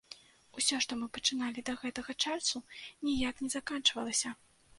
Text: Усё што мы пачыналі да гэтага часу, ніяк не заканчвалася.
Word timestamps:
Усё 0.61 0.77
што 0.85 0.95
мы 1.01 1.09
пачыналі 1.17 1.63
да 1.67 1.75
гэтага 1.83 2.11
часу, 2.31 2.63
ніяк 3.11 3.45
не 3.45 3.53
заканчвалася. 3.57 4.35